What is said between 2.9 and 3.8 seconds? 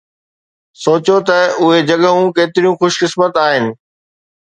قسمت آهن